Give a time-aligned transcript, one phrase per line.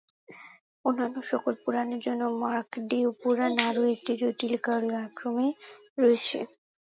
[0.85, 5.37] অন্যান্য সকল পুরাণের মতো "মার্কণ্ডেয় পুরাণ"-এরও একটি জটিল কালানুক্রম
[5.97, 6.37] রয়েছে।